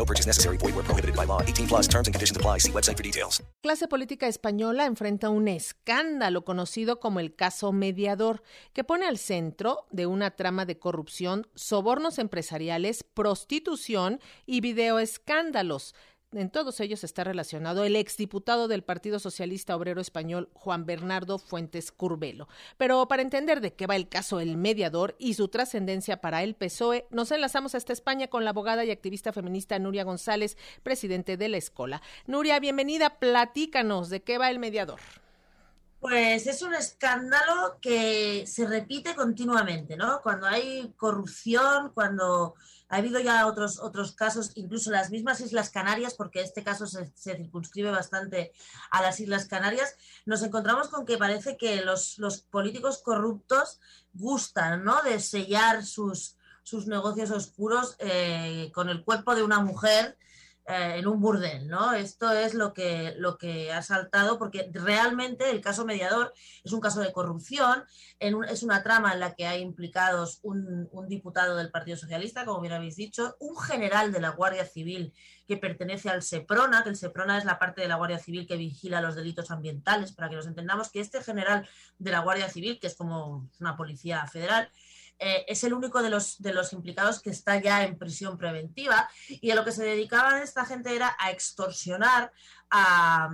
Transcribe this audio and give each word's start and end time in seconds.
No 0.00 0.06
purchase 0.06 0.26
necessary. 0.26 0.56
Void 0.56 0.74
where 0.74 0.86
prohibited 0.86 1.14
by 1.14 1.26
law. 1.26 1.42
18 1.42 1.68
plus 1.68 1.86
terms 1.86 2.08
and 2.08 2.14
conditions 2.14 2.34
apply. 2.34 2.58
See 2.58 2.72
website 2.72 2.96
for 2.96 3.02
details. 3.02 3.42
Clase 3.62 3.86
política 3.86 4.28
española 4.28 4.86
enfrenta 4.86 5.28
un 5.28 5.46
escándalo 5.46 6.42
conocido 6.46 7.00
como 7.00 7.20
el 7.20 7.34
caso 7.34 7.70
mediador, 7.72 8.42
que 8.72 8.82
pone 8.82 9.06
al 9.06 9.18
centro 9.18 9.84
de 9.90 10.06
una 10.06 10.30
trama 10.30 10.64
de 10.64 10.78
corrupción, 10.78 11.46
sobornos 11.54 12.18
empresariales, 12.18 13.04
prostitución 13.04 14.20
y 14.46 14.62
videoescándalos. 14.62 15.94
En 16.32 16.48
todos 16.48 16.78
ellos 16.78 17.02
está 17.02 17.24
relacionado 17.24 17.82
el 17.82 17.96
exdiputado 17.96 18.68
del 18.68 18.84
Partido 18.84 19.18
Socialista 19.18 19.74
Obrero 19.74 20.00
Español, 20.00 20.48
Juan 20.52 20.86
Bernardo 20.86 21.38
Fuentes 21.38 21.90
Curbelo. 21.90 22.46
Pero 22.76 23.08
para 23.08 23.22
entender 23.22 23.60
de 23.60 23.72
qué 23.72 23.88
va 23.88 23.96
el 23.96 24.08
caso 24.08 24.38
El 24.38 24.56
Mediador 24.56 25.16
y 25.18 25.34
su 25.34 25.48
trascendencia 25.48 26.20
para 26.20 26.44
el 26.44 26.54
PSOE, 26.54 27.08
nos 27.10 27.32
enlazamos 27.32 27.74
hasta 27.74 27.92
España 27.92 28.28
con 28.28 28.44
la 28.44 28.50
abogada 28.50 28.84
y 28.84 28.92
activista 28.92 29.32
feminista 29.32 29.76
Nuria 29.80 30.04
González, 30.04 30.56
presidente 30.84 31.36
de 31.36 31.48
la 31.48 31.56
Escola. 31.56 32.00
Nuria, 32.28 32.60
bienvenida, 32.60 33.18
platícanos 33.18 34.08
de 34.08 34.22
qué 34.22 34.38
va 34.38 34.50
El 34.50 34.60
Mediador. 34.60 35.00
Pues 36.00 36.46
es 36.46 36.62
un 36.62 36.74
escándalo 36.74 37.78
que 37.78 38.46
se 38.46 38.66
repite 38.66 39.14
continuamente, 39.14 39.98
¿no? 39.98 40.22
Cuando 40.22 40.46
hay 40.46 40.94
corrupción, 40.96 41.90
cuando 41.92 42.54
ha 42.88 42.96
habido 42.96 43.20
ya 43.20 43.46
otros, 43.46 43.78
otros 43.78 44.12
casos, 44.12 44.52
incluso 44.54 44.90
las 44.90 45.10
mismas 45.10 45.42
Islas 45.42 45.68
Canarias, 45.68 46.14
porque 46.14 46.40
este 46.40 46.64
caso 46.64 46.86
se, 46.86 47.12
circunscribe 47.18 47.90
bastante 47.90 48.50
a 48.90 49.02
las 49.02 49.20
Islas 49.20 49.46
Canarias, 49.46 49.94
nos 50.24 50.42
encontramos 50.42 50.88
con 50.88 51.04
que 51.04 51.18
parece 51.18 51.58
que 51.58 51.82
los, 51.82 52.18
los 52.18 52.40
políticos 52.40 53.02
corruptos 53.02 53.78
gustan, 54.14 54.82
¿no? 54.82 55.02
De 55.02 55.20
sellar 55.20 55.84
sus, 55.84 56.36
sus 56.62 56.86
negocios 56.86 57.30
oscuros 57.30 57.96
eh, 57.98 58.72
con 58.74 58.88
el 58.88 59.04
cuerpo 59.04 59.34
de 59.34 59.42
una 59.42 59.60
mujer 59.60 60.16
eh, 60.66 60.96
en 60.98 61.06
un 61.08 61.20
burdel, 61.20 61.66
¿no? 61.68 61.94
Esto 61.94 62.30
es 62.32 62.54
lo 62.54 62.72
que, 62.72 63.14
lo 63.16 63.38
que 63.38 63.72
ha 63.72 63.82
saltado, 63.82 64.38
porque 64.38 64.70
realmente 64.72 65.50
el 65.50 65.60
caso 65.60 65.84
mediador 65.84 66.32
es 66.62 66.72
un 66.72 66.80
caso 66.80 67.00
de 67.00 67.12
corrupción, 67.12 67.84
es 68.18 68.62
una 68.62 68.82
trama 68.82 69.12
en 69.12 69.20
la 69.20 69.34
que 69.34 69.46
hay 69.46 69.62
implicados 69.62 70.38
un, 70.42 70.88
diputado 71.08 71.56
del 71.56 71.70
Partido 71.70 71.96
Socialista, 71.96 72.44
como 72.44 72.60
bien 72.60 72.74
habéis 72.74 72.96
dicho, 72.96 73.36
un 73.40 73.58
general 73.58 74.12
de 74.12 74.20
la 74.20 74.30
Guardia 74.30 74.64
Civil 74.64 75.12
que 75.48 75.56
pertenece 75.56 76.08
al 76.10 76.22
SEPRONA, 76.22 76.84
que 76.84 76.90
el 76.90 76.96
SEPRONA 76.96 77.38
es 77.38 77.44
la 77.44 77.58
parte 77.58 77.80
de 77.80 77.88
la 77.88 77.96
Guardia 77.96 78.18
Civil 78.18 78.46
que 78.46 78.56
vigila 78.56 79.00
los 79.00 79.16
delitos 79.16 79.50
ambientales, 79.50 80.12
para 80.12 80.28
que 80.28 80.36
nos 80.36 80.46
entendamos 80.46 80.90
que 80.90 81.00
este 81.00 81.22
general 81.22 81.68
de 81.98 82.10
la 82.10 82.20
Guardia 82.20 82.48
Civil, 82.48 82.78
que 82.78 82.86
es 82.86 82.94
como 82.94 83.50
una 83.58 83.76
policía 83.76 84.24
federal, 84.26 84.70
eh, 85.22 85.44
es 85.46 85.62
el 85.64 85.74
único 85.74 86.02
de 86.02 86.08
los, 86.08 86.40
de 86.40 86.54
los 86.54 86.72
implicados 86.72 87.20
que 87.20 87.28
está 87.28 87.60
ya 87.60 87.84
en 87.84 87.98
prisión 87.98 88.38
preventiva. 88.38 89.08
Y 89.28 89.50
a 89.50 89.54
lo 89.54 89.64
que 89.64 89.72
se 89.72 89.84
dedicaba 89.84 90.42
esta 90.42 90.64
gente 90.64 90.96
era 90.96 91.14
a 91.18 91.30
extorsionar 91.30 92.32
a, 92.70 93.30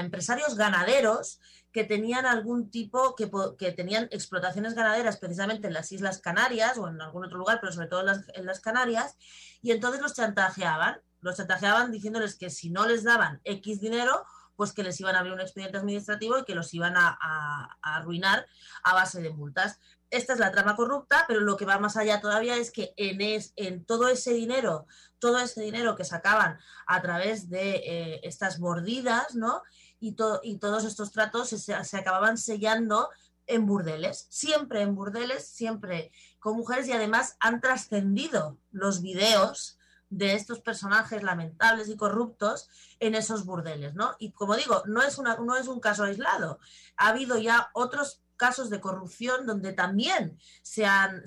empresarios 0.00 0.56
ganaderos 0.56 1.40
que 1.70 1.84
tenían 1.84 2.26
algún 2.26 2.70
tipo, 2.70 3.14
que, 3.14 3.30
que, 3.56 3.72
tenían 3.72 4.08
explotaciones 4.10 4.74
ganaderas 4.74 5.18
precisamente 5.18 5.68
en 5.68 5.74
las 5.74 5.92
Islas 5.92 6.18
Canarias 6.20 6.78
o 6.78 6.88
en 6.88 7.00
algún 7.00 7.26
otro 7.26 7.38
lugar, 7.38 7.58
pero 7.60 7.72
sobre 7.72 7.86
todo 7.86 8.00
en 8.00 8.06
las, 8.06 8.24
en 8.34 8.46
las 8.46 8.60
Canarias, 8.60 9.16
y 9.62 9.70
entonces 9.70 10.00
los 10.00 10.14
chantajeaban, 10.14 11.00
los 11.20 11.36
chantajeaban 11.36 11.92
diciéndoles 11.92 12.36
que 12.36 12.50
si 12.50 12.70
no 12.70 12.86
les 12.86 13.04
daban 13.04 13.40
X 13.44 13.80
dinero, 13.80 14.24
pues 14.58 14.72
que 14.72 14.82
les 14.82 14.98
iban 15.00 15.14
a 15.14 15.20
abrir 15.20 15.34
un 15.34 15.40
expediente 15.40 15.78
administrativo 15.78 16.38
y 16.38 16.44
que 16.44 16.56
los 16.56 16.74
iban 16.74 16.96
a, 16.96 17.16
a, 17.20 17.76
arruinar 17.80 18.44
a 18.82 18.92
base 18.92 19.22
de 19.22 19.30
multas 19.30 19.78
esta 20.10 20.32
es 20.32 20.38
la 20.38 20.50
trama 20.50 20.76
corrupta, 20.76 21.24
pero 21.28 21.40
lo 21.40 21.56
que 21.56 21.64
va 21.64 21.78
más 21.78 21.96
allá 21.96 22.20
todavía 22.20 22.56
es 22.56 22.70
que 22.70 22.94
en, 22.96 23.18
en 23.56 23.84
todo 23.84 24.08
ese 24.08 24.32
dinero, 24.32 24.86
todo 25.18 25.38
ese 25.38 25.60
dinero 25.60 25.96
que 25.96 26.04
sacaban 26.04 26.58
a 26.86 27.02
través 27.02 27.50
de 27.50 27.76
eh, 27.76 28.20
estas 28.22 28.58
mordidas, 28.58 29.34
¿no? 29.34 29.62
Y, 30.00 30.16
y 30.42 30.58
todos 30.58 30.84
estos 30.84 31.12
tratos 31.12 31.48
se, 31.48 31.58
se, 31.58 31.96
acababan 31.96 32.38
sellando 32.38 33.10
en 33.46 33.66
burdeles, 33.66 34.26
siempre 34.30 34.82
en 34.82 34.94
burdeles, 34.94 35.48
siempre 35.48 36.12
con 36.38 36.56
mujeres 36.56 36.86
y 36.88 36.92
además 36.92 37.36
han 37.40 37.60
trascendido 37.60 38.58
los 38.70 39.02
videos 39.02 39.78
de 40.10 40.34
estos 40.34 40.60
personajes 40.60 41.22
lamentables 41.22 41.88
y 41.88 41.96
corruptos 41.96 42.68
en 42.98 43.14
esos 43.14 43.44
burdeles, 43.44 43.94
¿no? 43.94 44.14
Y 44.18 44.32
como 44.32 44.56
digo, 44.56 44.82
no 44.86 45.02
es, 45.02 45.18
una, 45.18 45.36
no 45.36 45.56
es 45.56 45.68
un 45.68 45.80
caso 45.80 46.04
aislado. 46.04 46.60
Ha 46.96 47.08
habido 47.08 47.38
ya 47.38 47.70
otros 47.74 48.22
casos 48.38 48.70
de 48.70 48.80
corrupción 48.80 49.44
donde 49.44 49.74
también 49.74 50.38
se 50.62 50.86
han, 50.86 51.24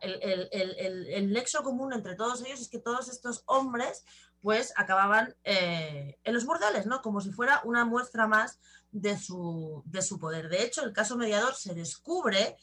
el, 0.00 0.48
el, 0.50 1.32
nexo 1.32 1.62
común 1.62 1.92
entre 1.92 2.16
todos 2.16 2.42
ellos 2.44 2.60
es 2.60 2.68
que 2.68 2.80
todos 2.80 3.08
estos 3.08 3.44
hombres 3.46 4.04
pues 4.40 4.72
acababan 4.76 5.34
eh, 5.44 6.18
en 6.24 6.34
los 6.34 6.44
burdeles, 6.44 6.86
¿no? 6.86 7.00
Como 7.00 7.20
si 7.20 7.30
fuera 7.30 7.62
una 7.64 7.84
muestra 7.84 8.26
más 8.26 8.58
de 8.90 9.16
su, 9.18 9.82
de 9.86 10.02
su 10.02 10.18
poder. 10.18 10.48
De 10.48 10.62
hecho, 10.62 10.84
el 10.84 10.92
caso 10.92 11.16
mediador 11.16 11.54
se 11.54 11.74
descubre 11.74 12.56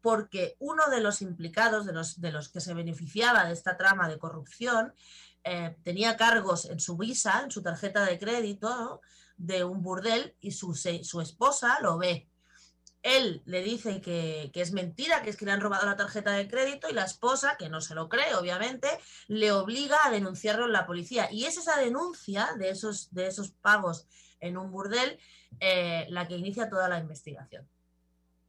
porque 0.00 0.56
uno 0.58 0.88
de 0.90 1.00
los 1.00 1.22
implicados, 1.22 1.86
de 1.86 1.92
los, 1.92 2.20
de 2.20 2.32
los 2.32 2.48
que 2.48 2.60
se 2.60 2.74
beneficiaba 2.74 3.44
de 3.44 3.52
esta 3.52 3.76
trama 3.76 4.08
de 4.08 4.18
corrupción, 4.18 4.94
eh, 5.44 5.76
tenía 5.84 6.16
cargos 6.16 6.64
en 6.64 6.80
su 6.80 6.96
visa, 6.96 7.42
en 7.44 7.50
su 7.50 7.62
tarjeta 7.62 8.04
de 8.04 8.18
crédito, 8.18 9.00
de 9.36 9.62
un 9.62 9.82
burdel 9.82 10.34
y 10.40 10.50
su, 10.50 10.74
su 10.74 11.20
esposa 11.20 11.78
lo 11.80 11.98
ve 11.98 12.28
él 13.02 13.42
le 13.44 13.62
dice 13.62 14.00
que, 14.00 14.50
es 14.52 14.72
mentira, 14.72 15.22
que 15.22 15.30
es 15.30 15.36
que 15.36 15.44
le 15.44 15.52
han 15.52 15.60
robado 15.60 15.86
la 15.86 15.96
tarjeta 15.96 16.32
de 16.32 16.48
crédito 16.48 16.88
y 16.88 16.94
la 16.94 17.04
esposa, 17.04 17.56
que 17.56 17.68
no 17.68 17.80
se 17.80 17.94
lo 17.94 18.08
cree, 18.08 18.34
obviamente, 18.34 18.88
le 19.28 19.52
obliga 19.52 19.96
a 20.04 20.10
denunciarlo 20.10 20.66
en 20.66 20.72
la 20.72 20.86
policía. 20.86 21.28
Y 21.30 21.44
es 21.44 21.56
esa 21.56 21.78
denuncia 21.78 22.48
de 22.58 22.70
esos, 22.70 23.12
de 23.12 23.26
esos 23.28 23.50
pagos 23.50 24.06
en 24.40 24.56
un 24.56 24.70
burdel 24.70 25.18
eh, 25.60 26.06
la 26.10 26.26
que 26.26 26.36
inicia 26.36 26.68
toda 26.68 26.88
la 26.88 26.98
investigación. 26.98 27.68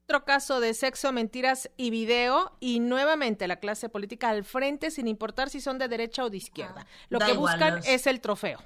Otro 0.05 0.25
caso 0.25 0.59
de 0.59 0.73
sexo, 0.73 1.11
mentiras 1.11 1.69
y 1.77 1.91
video 1.91 2.57
y 2.59 2.79
nuevamente 2.79 3.47
la 3.47 3.59
clase 3.59 3.89
política 3.89 4.29
al 4.29 4.43
frente 4.43 4.89
sin 4.89 5.07
importar 5.07 5.51
si 5.51 5.61
son 5.61 5.77
de 5.77 5.87
derecha 5.87 6.25
o 6.25 6.31
de 6.31 6.37
izquierda. 6.37 6.87
Ah, 6.87 7.05
lo 7.09 7.19
que 7.19 7.33
buscan 7.33 7.81
es 7.85 8.07
el 8.07 8.19
trofeo. 8.19 8.59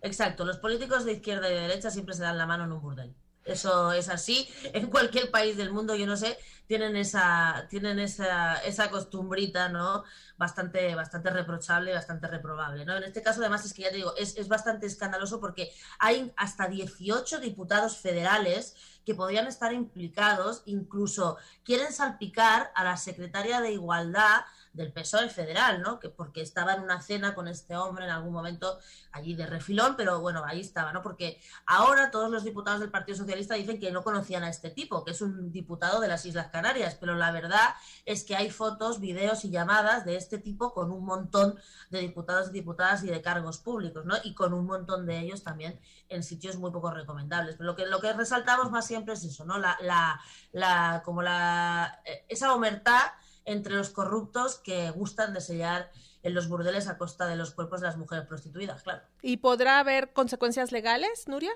Exacto, 0.00 0.46
los 0.46 0.56
políticos 0.56 1.04
de 1.04 1.12
izquierda 1.12 1.50
y 1.50 1.54
de 1.54 1.60
derecha 1.60 1.90
siempre 1.90 2.14
se 2.14 2.22
dan 2.22 2.38
la 2.38 2.46
mano 2.46 2.64
en 2.64 2.72
un 2.72 2.80
burdel. 2.80 3.14
Eso 3.44 3.92
es 3.92 4.08
así. 4.08 4.48
En 4.72 4.88
cualquier 4.88 5.30
país 5.30 5.56
del 5.56 5.72
mundo, 5.72 5.94
yo 5.94 6.06
no 6.06 6.16
sé, 6.16 6.36
tienen 6.66 6.94
esa, 6.94 7.66
tienen 7.68 7.98
esa, 7.98 8.56
esa 8.58 8.90
costumbrita, 8.90 9.68
¿no? 9.70 10.04
Bastante, 10.36 10.94
bastante 10.94 11.30
reprochable, 11.30 11.92
bastante 11.92 12.28
reprobable, 12.28 12.84
¿no? 12.84 12.96
En 12.96 13.02
este 13.02 13.22
caso, 13.22 13.40
además, 13.40 13.64
es 13.64 13.74
que 13.74 13.82
ya 13.82 13.90
te 13.90 13.96
digo, 13.96 14.14
es, 14.16 14.36
es 14.36 14.46
bastante 14.46 14.86
escandaloso 14.86 15.40
porque 15.40 15.72
hay 15.98 16.32
hasta 16.36 16.68
18 16.68 17.40
diputados 17.40 17.98
federales 17.98 18.76
que 19.04 19.14
podrían 19.14 19.48
estar 19.48 19.72
implicados, 19.72 20.62
incluso 20.66 21.38
quieren 21.64 21.92
salpicar 21.92 22.70
a 22.74 22.84
la 22.84 22.96
secretaria 22.96 23.60
de 23.60 23.72
Igualdad 23.72 24.42
del 24.72 24.92
PSOE 24.92 25.28
federal, 25.28 25.82
¿no? 25.82 25.98
Que 25.98 26.08
porque 26.08 26.42
estaba 26.42 26.74
en 26.74 26.82
una 26.82 27.00
cena 27.00 27.34
con 27.34 27.48
este 27.48 27.76
hombre 27.76 28.04
en 28.04 28.10
algún 28.10 28.32
momento 28.32 28.78
allí 29.12 29.34
de 29.34 29.46
refilón, 29.46 29.96
pero 29.96 30.20
bueno, 30.20 30.44
ahí 30.44 30.60
estaba, 30.60 30.92
¿no? 30.92 31.02
Porque 31.02 31.40
ahora 31.66 32.10
todos 32.10 32.30
los 32.30 32.44
diputados 32.44 32.80
del 32.80 32.90
Partido 32.90 33.18
Socialista 33.18 33.54
dicen 33.54 33.80
que 33.80 33.90
no 33.90 34.02
conocían 34.02 34.44
a 34.44 34.48
este 34.48 34.70
tipo, 34.70 35.04
que 35.04 35.10
es 35.10 35.20
un 35.20 35.50
diputado 35.50 36.00
de 36.00 36.08
las 36.08 36.24
Islas 36.24 36.48
Canarias, 36.48 36.96
pero 37.00 37.14
la 37.14 37.32
verdad 37.32 37.74
es 38.04 38.24
que 38.24 38.36
hay 38.36 38.50
fotos, 38.50 39.00
videos 39.00 39.44
y 39.44 39.50
llamadas 39.50 40.04
de 40.04 40.16
este 40.16 40.38
tipo 40.38 40.72
con 40.72 40.90
un 40.92 41.04
montón 41.04 41.58
de 41.90 42.00
diputados 42.00 42.50
y 42.50 42.52
diputadas 42.52 43.02
y 43.02 43.08
de 43.08 43.22
cargos 43.22 43.58
públicos, 43.58 44.04
¿no? 44.04 44.14
Y 44.22 44.34
con 44.34 44.54
un 44.54 44.66
montón 44.66 45.06
de 45.06 45.18
ellos 45.18 45.42
también 45.42 45.80
en 46.08 46.22
sitios 46.22 46.56
muy 46.56 46.70
poco 46.70 46.90
recomendables. 46.90 47.56
Pero 47.56 47.66
lo 47.66 47.76
que, 47.76 47.86
lo 47.86 48.00
que 48.00 48.12
resaltamos 48.12 48.70
más 48.70 48.86
siempre 48.86 49.14
es 49.14 49.24
eso, 49.24 49.44
¿no? 49.44 49.58
La, 49.58 49.76
la, 49.80 50.20
la, 50.52 51.02
como 51.04 51.22
la, 51.22 52.00
eh, 52.04 52.24
esa 52.28 52.54
omertad 52.54 53.02
entre 53.50 53.74
los 53.74 53.90
corruptos 53.90 54.58
que 54.58 54.90
gustan 54.90 55.34
de 55.34 55.40
sellar 55.40 55.90
en 56.22 56.34
los 56.34 56.48
burdeles 56.48 56.86
a 56.88 56.98
costa 56.98 57.26
de 57.26 57.36
los 57.36 57.52
cuerpos 57.52 57.80
de 57.80 57.86
las 57.86 57.96
mujeres 57.96 58.26
prostituidas, 58.26 58.82
claro. 58.82 59.02
¿Y 59.22 59.38
podrá 59.38 59.80
haber 59.80 60.12
consecuencias 60.12 60.70
legales, 60.70 61.26
Nuria? 61.26 61.52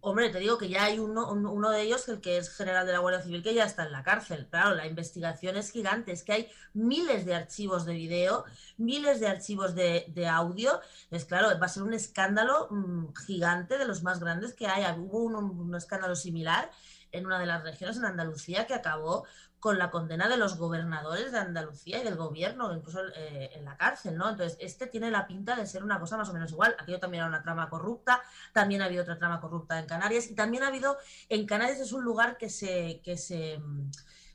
Hombre, 0.00 0.30
te 0.30 0.38
digo 0.38 0.58
que 0.58 0.68
ya 0.68 0.84
hay 0.84 1.00
uno, 1.00 1.32
uno 1.32 1.70
de 1.70 1.82
ellos, 1.82 2.08
el 2.08 2.20
que 2.20 2.36
es 2.36 2.54
general 2.54 2.86
de 2.86 2.92
la 2.92 3.00
Guardia 3.00 3.20
Civil, 3.20 3.42
que 3.42 3.54
ya 3.54 3.64
está 3.64 3.84
en 3.84 3.90
la 3.90 4.04
cárcel. 4.04 4.46
Claro, 4.48 4.76
la 4.76 4.86
investigación 4.86 5.56
es 5.56 5.72
gigante, 5.72 6.12
es 6.12 6.22
que 6.22 6.32
hay 6.32 6.48
miles 6.72 7.24
de 7.26 7.34
archivos 7.34 7.84
de 7.84 7.94
video, 7.94 8.44
miles 8.76 9.18
de 9.18 9.26
archivos 9.26 9.74
de, 9.74 10.04
de 10.08 10.28
audio. 10.28 10.80
Es 11.10 11.24
claro, 11.24 11.48
va 11.58 11.66
a 11.66 11.68
ser 11.68 11.82
un 11.82 11.94
escándalo 11.94 12.68
mmm, 12.70 13.06
gigante 13.26 13.76
de 13.76 13.86
los 13.86 14.04
más 14.04 14.20
grandes 14.20 14.54
que 14.54 14.68
hay. 14.68 14.84
Hubo 14.98 15.18
un, 15.18 15.34
un 15.34 15.74
escándalo 15.74 16.14
similar 16.14 16.70
en 17.12 17.26
una 17.26 17.38
de 17.38 17.46
las 17.46 17.62
regiones 17.62 17.96
en 17.96 18.04
Andalucía 18.04 18.66
que 18.66 18.74
acabó 18.74 19.26
con 19.60 19.78
la 19.78 19.90
condena 19.90 20.28
de 20.28 20.36
los 20.36 20.56
gobernadores 20.56 21.32
de 21.32 21.38
Andalucía 21.38 22.00
y 22.00 22.04
del 22.04 22.16
gobierno, 22.16 22.72
incluso 22.74 23.00
eh, 23.16 23.50
en 23.54 23.64
la 23.64 23.76
cárcel, 23.76 24.16
¿no? 24.16 24.28
Entonces, 24.28 24.56
este 24.60 24.86
tiene 24.86 25.10
la 25.10 25.26
pinta 25.26 25.56
de 25.56 25.66
ser 25.66 25.82
una 25.82 25.98
cosa 25.98 26.16
más 26.16 26.28
o 26.28 26.32
menos 26.32 26.52
igual. 26.52 26.76
Aquello 26.78 27.00
también 27.00 27.22
era 27.22 27.28
una 27.28 27.42
trama 27.42 27.68
corrupta, 27.68 28.22
también 28.52 28.82
ha 28.82 28.84
habido 28.84 29.02
otra 29.02 29.18
trama 29.18 29.40
corrupta 29.40 29.78
en 29.78 29.86
Canarias 29.86 30.30
y 30.30 30.34
también 30.34 30.62
ha 30.62 30.68
habido, 30.68 30.96
en 31.28 31.44
Canarias 31.46 31.80
es 31.80 31.92
un 31.92 32.04
lugar 32.04 32.36
que 32.36 32.50
se, 32.50 33.00
que 33.02 33.16
se 33.16 33.60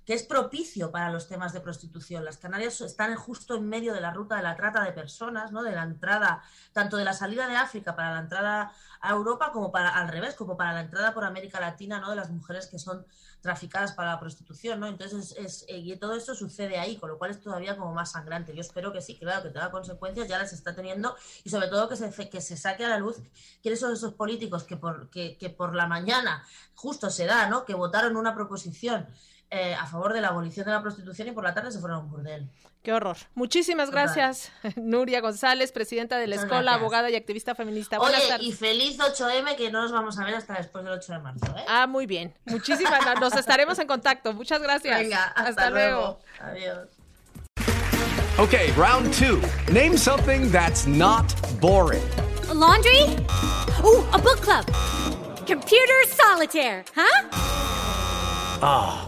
que 0.05 0.13
es 0.13 0.23
propicio 0.23 0.91
para 0.91 1.09
los 1.09 1.27
temas 1.27 1.53
de 1.53 1.61
prostitución. 1.61 2.25
Las 2.25 2.38
Canarias 2.38 2.81
están 2.81 3.15
justo 3.15 3.55
en 3.55 3.67
medio 3.67 3.94
de 3.94 4.01
la 4.01 4.11
ruta 4.11 4.35
de 4.35 4.44
la 4.44 4.55
trata 4.55 4.83
de 4.83 4.91
personas, 4.91 5.51
¿no? 5.51 5.63
de 5.63 5.71
la 5.71 5.83
entrada, 5.83 6.44
tanto 6.73 6.97
de 6.97 7.05
la 7.05 7.13
salida 7.13 7.47
de 7.47 7.55
África 7.55 7.95
para 7.95 8.13
la 8.13 8.19
entrada 8.19 8.73
a 9.01 9.11
Europa 9.11 9.51
como 9.51 9.71
para 9.71 9.89
al 9.89 10.07
revés, 10.07 10.35
como 10.35 10.57
para 10.57 10.73
la 10.73 10.81
entrada 10.81 11.13
por 11.13 11.23
América 11.23 11.59
Latina, 11.59 12.00
¿no? 12.00 12.09
de 12.09 12.15
las 12.15 12.29
mujeres 12.29 12.67
que 12.67 12.79
son 12.79 13.05
traficadas 13.41 13.91
para 13.91 14.13
la 14.13 14.19
prostitución, 14.21 14.79
¿no? 14.79 14.88
Entonces, 14.88 15.35
es, 15.38 15.65
es, 15.67 15.83
y 15.85 15.97
todo 15.97 16.15
esto 16.15 16.33
sucede 16.33 16.79
ahí, 16.79 16.95
con 16.95 17.09
lo 17.09 17.17
cual 17.17 17.31
es 17.31 17.41
todavía 17.41 17.75
como 17.75 17.94
más 17.94 18.13
sangrante. 18.13 18.55
Yo 18.55 18.61
espero 18.61 18.94
que 18.94 19.01
sí, 19.01 19.17
claro, 19.17 19.44
que 19.44 19.50
tenga 19.50 19.69
consecuencias, 19.69 20.29
ya 20.29 20.38
las 20.38 20.53
está 20.53 20.73
teniendo, 20.73 21.13
y 21.44 21.50
sobre 21.50 21.67
todo 21.67 21.89
que 21.89 21.97
se, 21.97 22.29
que 22.29 22.39
se 22.39 22.55
saque 22.55 22.85
a 22.85 22.89
la 22.89 23.00
luz 23.00 23.17
quiénes 23.61 23.81
son 23.81 23.91
esos 23.91 24.13
políticos 24.13 24.63
que 24.63 24.77
por, 24.77 25.09
que 25.09 25.55
por 25.57 25.75
la 25.75 25.88
mañana 25.88 26.45
justo 26.73 27.09
se 27.09 27.25
da, 27.25 27.50
¿no? 27.50 27.65
Que 27.65 27.73
votaron 27.73 28.15
una 28.15 28.33
proposición 28.33 29.07
eh, 29.55 29.75
a 29.75 29.85
favor 29.85 30.13
de 30.13 30.19
la 30.21 30.29
abolición 30.29 30.65
de 30.65 30.71
la 30.71 30.81
prostitución 30.81 31.27
y 31.27 31.31
por 31.31 31.44
la 31.44 31.53
tarde 31.53 31.71
se 31.71 31.79
fueron 31.79 32.00
a 32.00 32.01
un 32.01 32.09
burdel. 32.09 32.50
Qué 32.81 32.91
horror. 32.91 33.17
Muchísimas 33.35 33.91
gracias, 33.91 34.51
Nuria 34.75 35.21
González, 35.21 35.71
presidenta 35.71 36.17
de 36.17 36.25
la 36.25 36.35
Muchas 36.38 36.45
Escuela, 36.45 36.63
gracias. 36.63 36.81
abogada 36.81 37.09
y 37.11 37.15
activista 37.15 37.53
feminista. 37.53 38.00
Buenas 38.00 38.21
Oye, 38.21 38.29
tardes. 38.29 38.47
y 38.47 38.51
feliz 38.51 38.97
8M 38.97 39.55
que 39.55 39.69
no 39.69 39.83
nos 39.83 39.91
vamos 39.91 40.17
a 40.17 40.25
ver 40.25 40.33
hasta 40.35 40.55
después 40.55 40.83
del 40.83 40.94
8 40.95 41.13
de 41.13 41.19
marzo, 41.19 41.45
¿eh? 41.55 41.63
Ah, 41.67 41.85
muy 41.85 42.07
bien. 42.07 42.33
Muchísimas 42.45 43.00
gracias. 43.05 43.19
Nos 43.21 43.35
estaremos 43.35 43.77
en 43.77 43.85
contacto. 43.88 44.33
Muchas 44.33 44.59
gracias. 44.61 45.00
Venga, 45.00 45.23
hasta, 45.35 45.69
luego. 45.69 46.19
Adiós. 46.41 46.89
Okay, 48.39 48.71
round 48.75 49.13
two. 49.13 49.39
Name 49.71 49.95
something 49.95 50.51
that's 50.51 50.88
not 50.88 51.31
boring. 51.61 52.01
A 52.50 52.53
laundry? 52.55 53.03
Ooh, 53.85 54.03
a 54.11 54.17
book 54.17 54.41
club. 54.41 54.65
Computer 55.45 56.03
solitaire, 56.07 56.83
huh? 56.95 57.29
Ah, 58.61 59.07